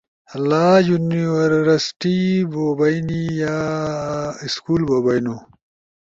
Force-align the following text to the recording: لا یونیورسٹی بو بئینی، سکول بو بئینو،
لا 0.49 0.67
یونیورسٹی 0.89 2.19
بو 2.51 2.65
بئینی، 2.77 3.23
سکول 4.53 4.81
بو 4.89 4.97
بئینو، 5.05 5.35